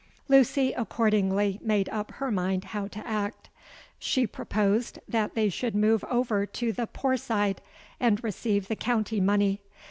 [0.27, 3.49] Lucy accordingly made up her mind how to act.
[3.99, 7.61] She proposed that they should remove over to the Poor Side,
[7.99, 9.61] and receive the County money.